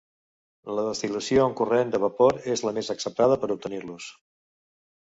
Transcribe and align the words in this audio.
La 0.77 0.85
destil·lació 0.87 1.43
en 1.49 1.53
corrent 1.61 1.93
de 1.97 2.01
vapor 2.07 2.41
és 2.55 2.65
la 2.69 2.75
més 2.79 2.91
acceptada 2.97 3.39
per 3.45 3.53
obtenir-los. 3.59 4.11